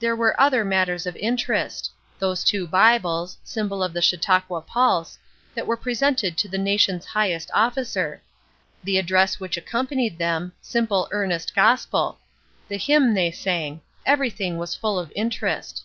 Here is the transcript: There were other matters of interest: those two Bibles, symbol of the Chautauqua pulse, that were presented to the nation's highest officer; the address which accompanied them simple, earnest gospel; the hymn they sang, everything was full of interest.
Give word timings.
There 0.00 0.16
were 0.16 0.40
other 0.40 0.64
matters 0.64 1.06
of 1.06 1.14
interest: 1.14 1.92
those 2.18 2.42
two 2.42 2.66
Bibles, 2.66 3.38
symbol 3.44 3.80
of 3.80 3.92
the 3.92 4.02
Chautauqua 4.02 4.60
pulse, 4.60 5.20
that 5.54 5.68
were 5.68 5.76
presented 5.76 6.36
to 6.38 6.48
the 6.48 6.58
nation's 6.58 7.04
highest 7.06 7.52
officer; 7.54 8.20
the 8.82 8.98
address 8.98 9.38
which 9.38 9.56
accompanied 9.56 10.18
them 10.18 10.52
simple, 10.60 11.06
earnest 11.12 11.54
gospel; 11.54 12.18
the 12.66 12.76
hymn 12.76 13.14
they 13.14 13.30
sang, 13.30 13.82
everything 14.04 14.58
was 14.58 14.74
full 14.74 14.98
of 14.98 15.12
interest. 15.14 15.84